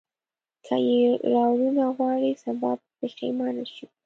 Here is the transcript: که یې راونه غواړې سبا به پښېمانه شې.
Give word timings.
که 0.65 0.75
یې 0.89 1.01
راونه 1.33 1.85
غواړې 1.95 2.31
سبا 2.43 2.71
به 2.79 2.85
پښېمانه 2.99 3.65
شې. 3.73 3.85